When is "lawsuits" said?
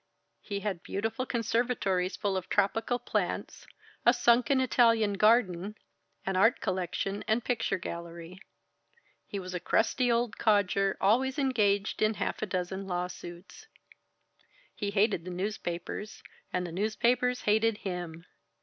12.87-13.67